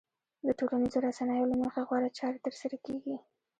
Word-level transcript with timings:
د 0.45 0.47
ټولنيزو 0.59 0.97
رسنيو 1.07 1.49
له 1.51 1.55
مخې 1.63 1.81
غوره 1.87 2.09
چارې 2.19 2.37
ترسره 2.45 2.77
کېږي. 2.85 3.15